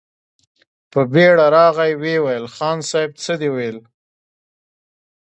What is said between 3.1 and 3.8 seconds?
څه دې ويل؟